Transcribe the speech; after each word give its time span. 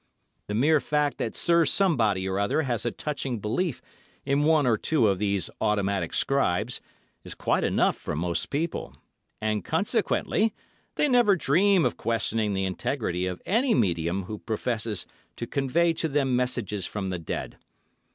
The 0.47 0.55
mere 0.55 0.79
fact 0.79 1.19
that 1.19 1.35
Sir 1.35 1.63
somebody 1.63 2.27
or 2.27 2.39
other 2.39 2.63
has 2.63 2.87
a 2.87 2.91
touching 2.91 3.37
belief 3.37 3.83
in 4.25 4.45
one 4.45 4.65
or 4.65 4.75
two 4.75 5.07
of 5.07 5.19
these 5.19 5.51
automatic 5.61 6.15
scribes 6.15 6.81
is 7.23 7.35
quite 7.35 7.63
enough 7.63 7.97
for 7.97 8.15
most 8.15 8.49
people, 8.49 8.95
and, 9.39 9.63
consequently, 9.63 10.55
they 10.95 11.07
never 11.07 11.35
dream 11.35 11.85
of 11.85 11.97
questioning 11.97 12.55
the 12.55 12.65
integrity 12.65 13.27
of 13.27 13.43
any 13.45 13.75
medium 13.75 14.23
who 14.23 14.39
professes 14.39 15.05
to 15.35 15.45
convey 15.45 15.93
to 15.93 16.07
them 16.07 16.35
messages 16.35 16.87
from 16.87 17.11
the 17.11 17.19
dead. 17.19 17.57